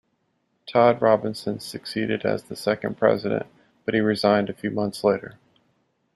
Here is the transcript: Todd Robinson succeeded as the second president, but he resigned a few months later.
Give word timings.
Todd 0.67 0.99
Robinson 0.99 1.59
succeeded 1.59 2.25
as 2.25 2.45
the 2.45 2.55
second 2.55 2.97
president, 2.97 3.45
but 3.85 3.93
he 3.93 3.99
resigned 3.99 4.49
a 4.49 4.53
few 4.55 4.71
months 4.71 5.03
later. 5.03 5.35